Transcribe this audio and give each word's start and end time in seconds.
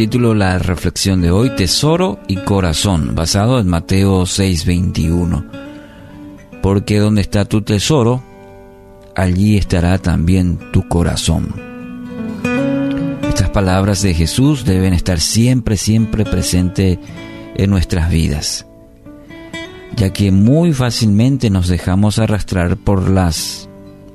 título 0.00 0.32
la 0.32 0.58
reflexión 0.58 1.20
de 1.20 1.30
hoy, 1.30 1.54
Tesoro 1.56 2.20
y 2.26 2.36
Corazón, 2.36 3.14
basado 3.14 3.60
en 3.60 3.68
Mateo 3.68 4.24
6:21. 4.24 5.44
Porque 6.62 6.98
donde 6.98 7.20
está 7.20 7.44
tu 7.44 7.60
tesoro, 7.60 8.22
allí 9.14 9.58
estará 9.58 9.98
también 9.98 10.58
tu 10.72 10.88
corazón. 10.88 11.54
Estas 13.28 13.50
palabras 13.50 14.00
de 14.00 14.14
Jesús 14.14 14.64
deben 14.64 14.94
estar 14.94 15.20
siempre, 15.20 15.76
siempre 15.76 16.24
presentes 16.24 16.98
en 17.54 17.68
nuestras 17.68 18.08
vidas, 18.10 18.64
ya 19.96 20.14
que 20.14 20.32
muy 20.32 20.72
fácilmente 20.72 21.50
nos 21.50 21.68
dejamos 21.68 22.18
arrastrar 22.18 22.78
por 22.78 23.10
las 23.10 23.68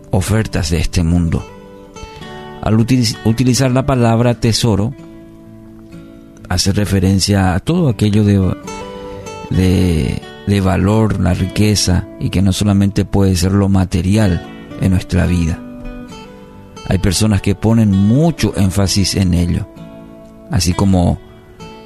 ofertas 0.09 0.71
de 0.71 0.79
este 0.79 1.03
mundo. 1.03 1.45
Al 2.63 2.73
utilizar 2.79 3.69
la 3.69 3.85
palabra 3.85 4.33
tesoro, 4.33 4.95
hace 6.49 6.71
referencia 6.71 7.55
a 7.55 7.59
todo 7.59 7.89
aquello 7.89 8.23
de, 8.23 10.21
de, 10.47 10.61
valor, 10.61 11.19
la 11.19 11.33
riqueza, 11.33 12.07
y 12.19 12.29
que 12.29 12.41
no 12.41 12.53
solamente 12.53 13.05
puede 13.05 13.35
ser 13.35 13.51
lo 13.51 13.69
material 13.69 14.45
en 14.81 14.91
nuestra 14.91 15.25
vida. 15.25 15.59
Hay 16.87 16.97
personas 16.99 17.41
que 17.41 17.55
ponen 17.55 17.91
mucho 17.91 18.53
énfasis 18.55 19.15
en 19.15 19.33
ello, 19.33 19.67
así 20.51 20.73
como 20.73 21.19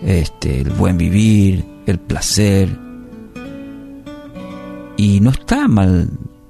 este, 0.04 0.62
el 0.62 0.70
buen 0.72 0.98
vivir, 0.98 1.66
el 1.86 2.00
placer. 2.00 2.70
Y 4.98 5.20
no 5.22 5.30
está 5.30 5.68
mal, 5.68 6.10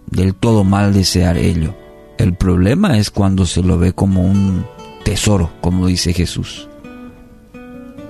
del 0.09 0.33
todo 0.33 0.63
mal 0.63 0.93
desear 0.93 1.37
ello. 1.37 1.75
El 2.17 2.33
problema 2.35 2.97
es 2.97 3.11
cuando 3.11 3.45
se 3.45 3.61
lo 3.61 3.77
ve 3.77 3.93
como 3.93 4.23
un 4.23 4.65
tesoro, 5.03 5.51
como 5.61 5.87
dice 5.87 6.13
Jesús. 6.13 6.68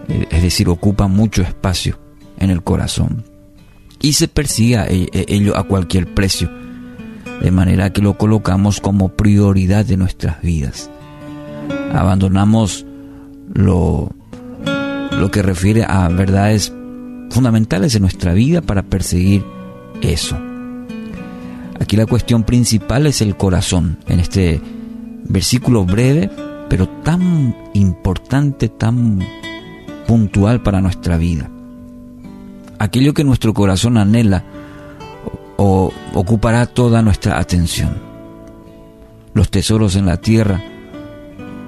Eh, 0.09 0.27
es 0.29 0.41
decir, 0.41 0.69
ocupa 0.69 1.07
mucho 1.07 1.41
espacio 1.41 1.99
en 2.38 2.49
el 2.49 2.63
corazón 2.63 3.23
y 4.02 4.13
se 4.13 4.27
persiga 4.27 4.88
ello 4.89 5.57
a 5.57 5.65
cualquier 5.65 6.13
precio, 6.13 6.49
de 7.41 7.52
manera 7.52 7.91
que 7.91 8.02
lo 8.02 8.17
colocamos 8.17 8.80
como 8.80 9.09
prioridad 9.09 9.85
de 9.85 9.97
nuestras 9.97 10.41
vidas. 10.41 10.89
Abandonamos 11.93 12.85
lo, 13.53 14.09
lo 15.11 15.31
que 15.31 15.41
refiere 15.41 15.83
a 15.83 16.07
verdades 16.07 16.73
fundamentales 17.30 17.95
en 17.95 18.03
nuestra 18.03 18.33
vida 18.33 18.61
para 18.61 18.83
perseguir 18.83 19.43
eso. 20.02 20.37
Aquí 21.80 21.97
la 21.97 22.05
cuestión 22.05 22.43
principal 22.43 23.05
es 23.07 23.21
el 23.21 23.35
corazón, 23.35 23.99
en 24.07 24.19
este 24.19 24.61
versículo 25.25 25.85
breve, 25.85 26.30
pero 26.69 26.87
tan 27.03 27.55
importante, 27.73 28.69
tan 28.69 29.19
puntual 30.09 30.63
para 30.63 30.81
nuestra 30.81 31.17
vida. 31.17 31.52
Aquello 32.79 33.13
que 33.13 33.23
nuestro 33.23 33.53
corazón 33.53 33.95
anhela 33.95 34.43
o, 35.55 35.93
ocupará 36.15 36.65
toda 36.65 37.03
nuestra 37.03 37.38
atención. 37.38 37.91
Los 39.35 39.52
tesoros 39.52 39.95
en 39.95 40.07
la 40.07 40.17
tierra 40.17 40.63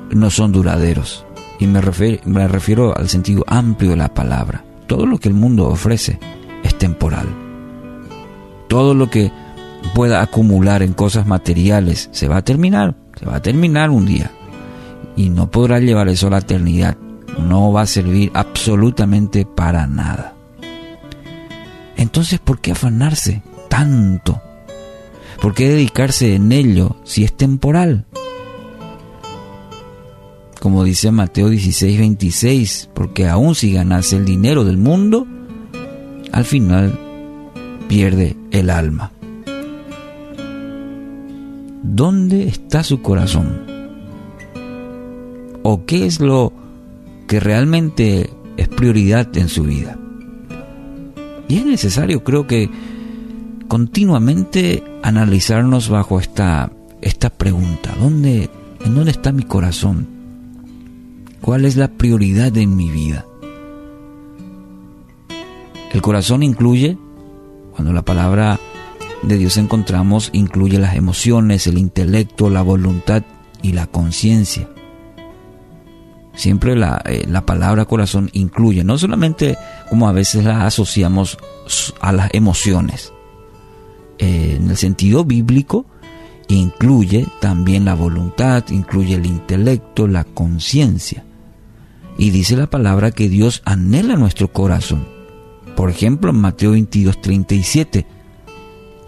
no 0.09 0.31
son 0.31 0.53
duraderos. 0.53 1.23
Y 1.59 1.67
me 1.67 1.81
refiero, 1.81 2.19
me 2.25 2.47
refiero 2.47 2.97
al 2.97 3.09
sentido 3.09 3.44
amplio 3.45 3.92
de 3.92 3.97
la 3.97 4.12
palabra. 4.12 4.66
Todo 4.88 5.06
lo 5.06 5.19
que 5.19 5.30
el 5.30 5.36
mundo 5.36 5.67
ofrece 5.67 6.18
es 6.63 6.75
temporal. 6.79 7.28
Todo 8.68 8.96
lo 8.96 9.08
que 9.08 9.31
pueda 9.94 10.19
acumular 10.23 10.81
en 10.81 10.94
cosas 10.94 11.28
materiales 11.28 12.09
se 12.12 12.28
va 12.28 12.38
a 12.38 12.44
terminar, 12.44 12.96
se 13.19 13.28
va 13.28 13.35
a 13.35 13.41
terminar 13.44 13.91
un 13.91 14.08
día. 14.08 14.31
Y 15.16 15.29
no 15.29 15.52
podrá 15.52 15.78
llevar 15.78 16.09
eso 16.09 16.25
a 16.25 16.31
la 16.31 16.40
eternidad 16.40 16.97
no 17.40 17.72
va 17.72 17.81
a 17.81 17.88
servir 17.88 18.31
absolutamente 18.34 19.46
para 19.46 19.88
nada. 19.88 20.36
Entonces, 21.97 22.40
¿por 22.40 22.59
qué 22.59 22.72
afanarse 22.72 23.44
tanto? 23.69 24.42
¿Por 25.41 25.53
qué 25.53 25.70
dedicarse 25.70 26.36
en 26.36 26.52
ello 26.52 26.97
si 27.03 27.24
es 27.24 27.34
temporal? 27.34 28.06
Como 30.59 30.84
dice 30.84 31.12
Mateo 31.12 31.50
16, 31.50 31.97
26, 31.97 32.90
porque 32.94 33.28
aun 33.28 33.56
si 33.56 33.74
ganase 33.74 34.18
el 34.18 34.25
dinero 34.25 34.64
del 34.64 34.78
mundo, 34.78 35.25
al 36.31 36.46
final 36.46 37.00
pierde 37.88 38.38
el 38.52 38.70
alma. 38.70 39.12
¿Dónde 41.84 42.47
está 42.47 42.84
su 42.84 43.02
corazón? 43.02 43.66
¿O 45.64 45.86
qué 45.86 46.06
es 46.06 46.20
lo 46.20 46.53
que 47.31 47.40
realmente 47.40 48.30
es 48.58 48.68
prioridad 48.68 49.38
en 49.38 49.47
su 49.47 49.64
vida. 49.64 49.97
Y 51.47 51.59
es 51.59 51.66
necesario, 51.66 52.25
creo 52.25 52.46
que, 52.46 52.69
continuamente 53.69 54.84
analizarnos 55.02 55.88
bajo 55.88 56.20
esta, 56.20 56.74
esta 57.02 57.30
pregunta. 57.30 57.96
¿Dónde, 58.02 58.50
¿En 58.84 58.96
dónde 58.96 59.12
está 59.12 59.31
mi 59.31 59.44
corazón? 59.44 60.09
¿Cuál 61.40 61.64
es 61.64 61.78
la 61.78 61.88
prioridad 61.88 62.58
en 62.58 62.75
mi 62.75 62.90
vida? 62.90 63.25
El 65.94 66.02
corazón 66.02 66.44
incluye, 66.44 66.97
cuando 67.72 67.94
la 67.94 68.02
palabra 68.02 68.59
de 69.22 69.38
Dios 69.38 69.56
encontramos, 69.56 70.31
incluye 70.34 70.80
las 70.80 70.97
emociones, 70.97 71.66
el 71.66 71.78
intelecto, 71.78 72.50
la 72.50 72.62
voluntad 72.62 73.24
y 73.62 73.72
la 73.72 73.88
conciencia. 73.88 74.68
Siempre 76.34 76.74
eh, 76.74 77.25
la, 77.28 77.46
palabra 77.46 77.86
corazón 77.86 78.30
incluye, 78.34 78.84
no 78.84 78.97
solamente 78.97 79.58
como 79.90 80.08
a 80.08 80.14
veces 80.14 80.46
la 80.46 80.66
asociamos 80.66 81.38
a 82.00 82.12
las 82.12 82.34
emociones, 82.34 83.12
eh, 84.18 84.58
en 84.58 84.70
el 84.70 84.78
sentido 84.78 85.25
bíblico, 85.25 85.86
incluye 86.47 87.28
también 87.40 87.86
la 87.86 87.96
voluntad, 87.96 88.64
incluye 88.70 89.16
el 89.16 89.25
intelecto, 89.25 90.08
la 90.08 90.24
conciencia. 90.24 91.25
Y 92.18 92.30
dice 92.30 92.56
la 92.56 92.70
palabra 92.70 93.12
que 93.12 93.30
Dios 93.30 93.62
anhela 93.66 94.16
nuestro 94.16 94.50
corazón. 94.50 95.08
Por 95.75 95.90
ejemplo, 95.90 96.31
en 96.31 96.38
Mateo 96.38 96.72
22, 96.72 97.22
37, 97.22 98.06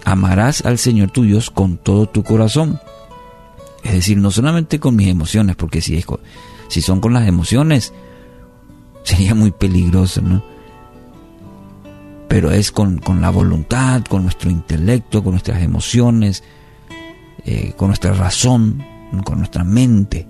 amarás 0.04 0.66
al 0.66 0.78
Señor 0.78 1.12
tu 1.12 1.24
Dios 1.24 1.50
con 1.50 1.78
todo 1.78 2.08
tu 2.08 2.24
corazón. 2.24 2.80
Es 3.84 3.94
decir, 3.94 4.18
no 4.18 4.32
solamente 4.32 4.80
con 4.80 4.96
mis 4.96 5.08
emociones, 5.08 5.56
porque 5.56 5.82
si 5.82 6.04
si 6.70 6.82
son 6.82 7.02
con 7.02 7.14
las 7.14 7.28
emociones, 7.28 7.94
sería 9.04 9.36
muy 9.36 9.52
peligroso, 9.52 10.22
¿no? 10.22 10.44
Pero 12.28 12.52
es 12.52 12.72
con, 12.72 13.02
la 13.22 13.30
voluntad, 13.30 14.04
con 14.06 14.24
nuestro 14.24 14.50
intelecto, 14.50 15.22
con 15.24 15.34
nuestras 15.34 15.62
emociones, 15.62 16.44
eh, 17.46 17.74
con 17.78 17.90
nuestra 17.90 18.14
razón, 18.14 18.84
con 19.24 19.38
nuestra 19.38 19.64
mente. 19.64 20.28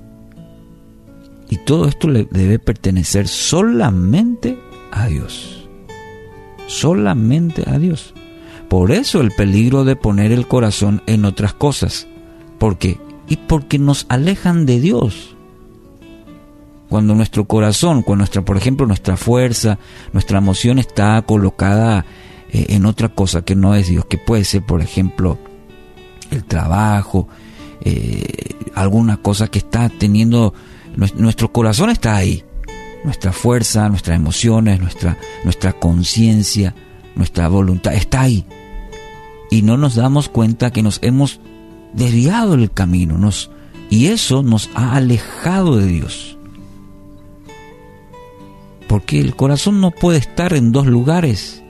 Y 1.50 1.58
todo 1.58 1.88
esto 1.88 2.10
le 2.10 2.28
debe 2.30 2.60
pertenecer 2.60 3.28
solamente 3.28 4.58
a 4.92 5.08
Dios. 5.08 5.70
Solamente 6.68 7.64
a 7.70 7.78
Dios. 7.78 8.14
Por 8.68 8.92
eso 8.92 9.22
el 9.22 9.32
peligro 9.32 9.86
de 9.86 9.96
poner 9.96 10.32
el 10.32 10.48
corazón 10.48 11.04
en 11.06 11.26
otras 11.26 11.54
cosas. 11.54 12.08
¿Por 12.58 12.78
porque 13.36 13.80
nos 13.80 14.06
alejan 14.10 14.66
de 14.66 14.80
Dios 14.80 15.34
cuando 16.94 17.16
nuestro 17.16 17.46
corazón, 17.46 18.04
cuando 18.04 18.20
nuestra, 18.20 18.46
por 18.46 18.56
ejemplo, 18.56 18.86
nuestra 18.86 19.18
fuerza, 19.18 19.80
nuestra 20.12 20.38
emoción 20.38 20.78
está 20.78 21.20
colocada 21.24 22.06
eh, 22.52 22.68
en 22.70 22.86
otra 22.86 23.10
cosa 23.10 23.42
que 23.42 23.56
no 23.56 23.74
es 23.74 23.88
Dios, 23.88 24.06
que 24.06 24.20
puede 24.20 24.44
ser, 24.44 24.64
por 24.64 24.80
ejemplo, 24.80 25.40
el 26.30 26.44
trabajo, 26.44 27.28
eh, 27.82 28.28
alguna 28.76 29.18
cosa 29.18 29.48
que 29.48 29.58
está 29.58 29.90
teniendo, 29.90 30.54
nuestro 31.16 31.52
corazón 31.52 31.90
está 31.90 32.16
ahí, 32.16 32.44
nuestra 33.04 33.34
fuerza, 33.34 33.90
nuestras 33.90 34.16
emociones, 34.16 34.80
nuestra, 34.80 35.18
nuestra 35.44 35.74
conciencia, 35.74 36.76
nuestra 37.16 37.48
voluntad 37.48 37.96
está 37.96 38.22
ahí. 38.22 38.46
Y 39.50 39.64
no 39.64 39.78
nos 39.78 39.96
damos 39.96 40.30
cuenta 40.30 40.72
que 40.72 40.84
nos 40.84 41.00
hemos 41.02 41.40
desviado 41.94 42.56
el 42.56 42.72
camino, 42.72 43.18
nos, 43.18 43.50
y 43.90 44.08
eso 44.08 44.44
nos 44.44 44.70
ha 44.76 44.96
alejado 44.96 45.78
de 45.78 45.88
Dios 45.88 46.34
porque 48.94 49.20
el 49.20 49.36
corazón 49.36 49.82
no 49.82 49.90
puede 49.90 50.20
estar 50.20 50.54
en 50.54 50.72
dos 50.72 50.86
lugares. 50.86 51.64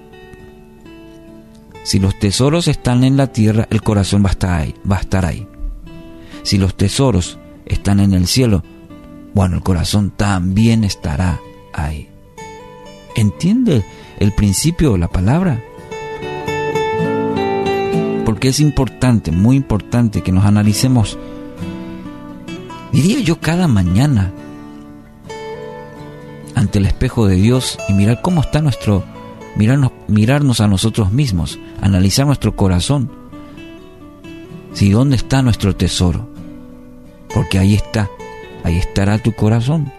Si 1.83 1.97
los 1.97 2.19
tesoros 2.19 2.67
están 2.67 3.05
en 3.05 3.15
la 3.15 3.27
tierra, 3.27 3.65
el 3.69 3.81
corazón 3.81 4.25
va 4.25 4.27
a 4.27 4.31
estar 4.33 4.59
ahí. 4.59 4.75
Va 4.91 4.97
a 4.97 4.99
estar 4.99 5.25
ahí. 5.25 5.47
Si 6.41 6.57
los 6.57 6.75
tesoros 6.75 7.39
están 7.65 8.01
en 8.01 8.13
el 8.13 8.27
cielo, 8.27 8.61
bueno, 9.33 9.55
el 9.55 9.63
corazón 9.63 10.11
también 10.11 10.83
estará 10.83 11.39
ahí. 11.71 12.09
¿Entiende 13.15 13.85
el 14.19 14.33
principio 14.33 14.91
de 14.91 14.97
la 14.97 15.07
palabra? 15.07 15.63
Porque 18.33 18.47
es 18.47 18.59
importante, 18.59 19.31
muy 19.31 19.56
importante 19.56 20.24
que 20.24 20.31
nos 20.31 20.44
analicemos, 20.44 21.19
diría 22.91 23.19
yo, 23.19 23.39
cada 23.39 23.68
mañana 23.68 24.33
ante 26.56 26.80
el 26.80 26.88
espejo 26.88 27.27
de 27.27 27.35
Dios 27.35 27.77
y 27.88 27.94
mirar 27.94 28.24
cómo 28.24 28.41
está 28.41 28.59
nuestro, 28.59 29.03
mirarnos, 29.56 29.91
mirarnos 30.07 30.62
a 30.62 30.68
nosotros 30.68 31.12
mismos, 31.12 31.59
analizar 31.80 32.25
nuestro 32.25 32.56
corazón. 32.56 33.12
Si 34.74 34.89
dónde 34.89 35.15
está 35.15 35.44
nuestro 35.44 35.75
tesoro, 35.75 36.27
porque 37.35 37.59
ahí 37.59 37.75
está, 37.75 38.09
ahí 38.63 38.77
estará 38.77 39.19
tu 39.19 39.33
corazón. 39.33 39.91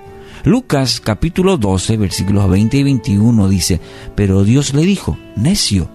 Lucas 0.42 1.00
capítulo 1.00 1.56
12 1.56 1.98
versículos 1.98 2.50
20 2.50 2.78
y 2.78 2.82
21 2.82 3.48
dice, 3.48 3.81
pero 4.16 4.42
Dios 4.42 4.75
le 4.75 4.82
dijo, 4.82 5.16
necio, 5.36 5.88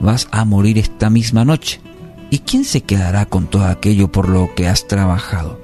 vas 0.00 0.28
a 0.32 0.44
morir 0.44 0.78
esta 0.78 1.10
misma 1.10 1.44
noche. 1.44 1.80
¿Y 2.30 2.40
quién 2.40 2.64
se 2.64 2.82
quedará 2.82 3.26
con 3.26 3.46
todo 3.46 3.66
aquello 3.66 4.10
por 4.10 4.28
lo 4.28 4.54
que 4.54 4.68
has 4.68 4.88
trabajado? 4.88 5.60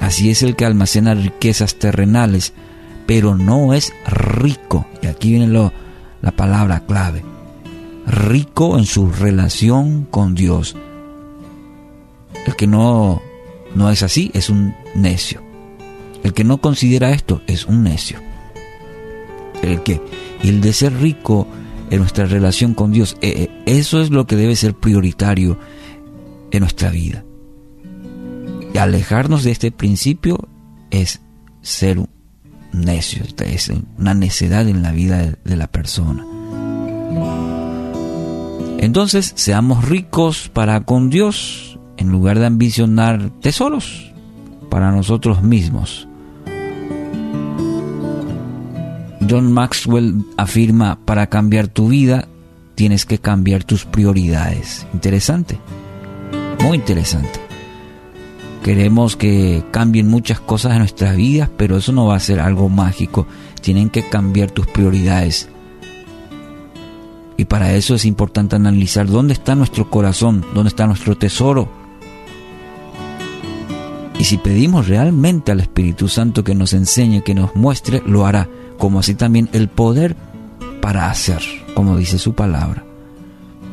Así 0.00 0.30
es 0.30 0.42
el 0.42 0.56
que 0.56 0.64
almacena 0.64 1.14
riquezas 1.14 1.76
terrenales, 1.76 2.52
pero 3.06 3.36
no 3.36 3.72
es 3.72 3.92
rico. 4.06 4.86
Y 5.00 5.06
aquí 5.06 5.30
viene 5.30 5.46
lo, 5.46 5.72
la 6.22 6.32
palabra 6.32 6.80
clave. 6.80 7.22
Rico 8.06 8.78
en 8.78 8.84
su 8.84 9.10
relación 9.10 10.04
con 10.04 10.34
Dios. 10.34 10.74
El 12.46 12.56
que 12.56 12.66
no, 12.66 13.22
no 13.74 13.90
es 13.90 14.02
así 14.02 14.30
es 14.34 14.50
un 14.50 14.74
necio. 14.94 15.42
El 16.24 16.32
que 16.32 16.44
no 16.44 16.58
considera 16.58 17.10
esto 17.10 17.42
es 17.46 17.66
un 17.66 17.84
necio. 17.84 18.18
El 19.62 19.82
que, 19.82 20.00
el 20.42 20.60
de 20.60 20.72
ser 20.72 20.98
rico 20.98 21.46
en 21.92 21.98
nuestra 21.98 22.24
relación 22.24 22.72
con 22.72 22.90
Dios, 22.90 23.18
eh, 23.20 23.34
eh, 23.36 23.62
eso 23.66 24.00
es 24.00 24.08
lo 24.08 24.26
que 24.26 24.34
debe 24.34 24.56
ser 24.56 24.72
prioritario 24.72 25.58
en 26.50 26.60
nuestra 26.60 26.88
vida. 26.88 27.22
Y 28.72 28.78
alejarnos 28.78 29.44
de 29.44 29.50
este 29.50 29.70
principio 29.70 30.48
es 30.90 31.20
ser 31.60 32.00
necio, 32.72 33.22
es 33.44 33.70
una 33.98 34.14
necedad 34.14 34.66
en 34.68 34.82
la 34.82 34.92
vida 34.92 35.36
de 35.44 35.56
la 35.56 35.66
persona. 35.66 36.24
Entonces, 38.78 39.34
seamos 39.36 39.86
ricos 39.86 40.48
para 40.48 40.86
con 40.86 41.10
Dios 41.10 41.78
en 41.98 42.08
lugar 42.08 42.38
de 42.38 42.46
ambicionar 42.46 43.38
tesoros 43.40 44.14
para 44.70 44.90
nosotros 44.92 45.42
mismos. 45.42 46.08
John 49.28 49.52
Maxwell 49.52 50.24
afirma, 50.36 50.98
para 51.04 51.28
cambiar 51.28 51.68
tu 51.68 51.88
vida 51.88 52.28
tienes 52.74 53.04
que 53.06 53.18
cambiar 53.18 53.64
tus 53.64 53.84
prioridades. 53.84 54.86
Interesante, 54.94 55.58
muy 56.60 56.78
interesante. 56.78 57.40
Queremos 58.62 59.16
que 59.16 59.64
cambien 59.72 60.08
muchas 60.08 60.38
cosas 60.38 60.72
en 60.72 60.78
nuestras 60.78 61.16
vidas, 61.16 61.50
pero 61.56 61.76
eso 61.76 61.92
no 61.92 62.06
va 62.06 62.16
a 62.16 62.20
ser 62.20 62.38
algo 62.38 62.68
mágico. 62.68 63.26
Tienen 63.60 63.90
que 63.90 64.08
cambiar 64.08 64.52
tus 64.52 64.66
prioridades. 64.68 65.48
Y 67.36 67.44
para 67.44 67.74
eso 67.74 67.96
es 67.96 68.04
importante 68.04 68.54
analizar 68.54 69.08
dónde 69.08 69.32
está 69.32 69.56
nuestro 69.56 69.90
corazón, 69.90 70.44
dónde 70.54 70.68
está 70.68 70.86
nuestro 70.86 71.16
tesoro. 71.16 71.81
Y 74.22 74.24
si 74.24 74.38
pedimos 74.38 74.86
realmente 74.86 75.50
al 75.50 75.58
Espíritu 75.58 76.06
Santo 76.06 76.44
que 76.44 76.54
nos 76.54 76.74
enseñe, 76.74 77.24
que 77.24 77.34
nos 77.34 77.56
muestre, 77.56 78.04
lo 78.06 78.24
hará 78.24 78.48
como 78.78 79.00
así 79.00 79.16
también 79.16 79.48
el 79.52 79.66
poder 79.66 80.14
para 80.80 81.10
hacer, 81.10 81.42
como 81.74 81.96
dice 81.96 82.20
su 82.20 82.32
palabra. 82.32 82.84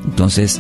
Entonces, 0.06 0.60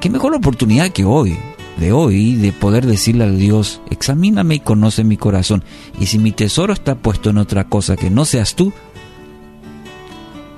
qué 0.00 0.08
mejor 0.08 0.34
oportunidad 0.34 0.88
que 0.88 1.04
hoy, 1.04 1.36
de 1.76 1.92
hoy, 1.92 2.36
de 2.36 2.50
poder 2.52 2.86
decirle 2.86 3.24
a 3.24 3.30
Dios, 3.30 3.82
examíname 3.90 4.54
y 4.54 4.60
conoce 4.60 5.04
mi 5.04 5.18
corazón. 5.18 5.62
Y 6.00 6.06
si 6.06 6.18
mi 6.18 6.32
tesoro 6.32 6.72
está 6.72 6.94
puesto 6.94 7.28
en 7.28 7.36
otra 7.36 7.68
cosa 7.68 7.94
que 7.94 8.08
no 8.08 8.24
seas 8.24 8.54
tú, 8.54 8.72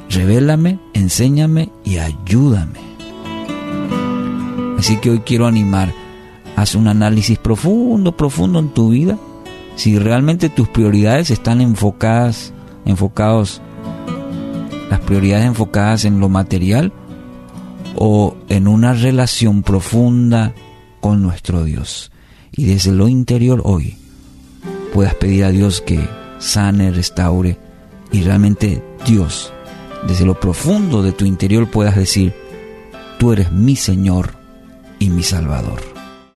revélame, 0.08 0.78
enséñame 0.92 1.72
y 1.82 1.98
ayúdame. 1.98 2.78
Así 4.78 4.98
que 4.98 5.10
hoy 5.10 5.18
quiero 5.26 5.48
animar, 5.48 5.92
haz 6.56 6.74
un 6.74 6.88
análisis 6.88 7.38
profundo, 7.38 8.16
profundo 8.16 8.58
en 8.58 8.68
tu 8.68 8.90
vida, 8.90 9.18
si 9.76 9.98
realmente 9.98 10.48
tus 10.48 10.68
prioridades 10.68 11.30
están 11.30 11.60
enfocadas 11.60 12.54
enfocados, 12.84 13.60
las 14.90 15.00
prioridades 15.00 15.46
enfocadas 15.46 16.04
en 16.04 16.20
lo 16.20 16.28
material 16.28 16.92
o 17.96 18.36
en 18.48 18.68
una 18.68 18.92
relación 18.92 19.62
profunda 19.62 20.54
con 21.00 21.22
nuestro 21.22 21.64
Dios. 21.64 22.10
Y 22.52 22.66
desde 22.66 22.92
lo 22.92 23.08
interior 23.08 23.62
hoy 23.64 23.96
puedas 24.92 25.14
pedir 25.14 25.44
a 25.44 25.50
Dios 25.50 25.80
que 25.80 26.06
sane, 26.38 26.90
restaure 26.90 27.58
y 28.12 28.22
realmente 28.22 28.82
Dios, 29.06 29.52
desde 30.06 30.24
lo 30.24 30.38
profundo 30.38 31.02
de 31.02 31.12
tu 31.12 31.24
interior 31.24 31.70
puedas 31.70 31.96
decir, 31.96 32.32
tú 33.18 33.32
eres 33.32 33.50
mi 33.50 33.76
Señor 33.76 34.34
y 34.98 35.10
mi 35.10 35.22
Salvador. 35.22 35.93